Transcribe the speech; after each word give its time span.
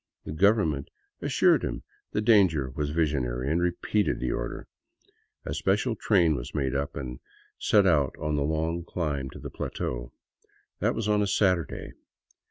The 0.25 0.31
Government 0.33 0.89
assured 1.21 1.61
him 1.63 1.83
the 2.11 2.21
danger 2.21 2.71
was 2.71 2.89
visionary, 2.89 3.51
and 3.51 3.61
repeated 3.61 4.19
the 4.19 4.31
order. 4.31 4.65
A 5.45 5.53
special 5.53 5.95
train 5.95 6.33
was 6.33 6.55
made 6.55 6.73
up, 6.73 6.95
and 6.95 7.19
set 7.59 7.85
out 7.85 8.15
on 8.17 8.35
the 8.35 8.41
long 8.41 8.83
climb 8.83 9.29
to 9.29 9.37
the 9.39 9.51
plateau. 9.51 10.11
That 10.79 10.95
was 10.95 11.07
on 11.07 11.21
a 11.21 11.27
Saturday. 11.27 11.91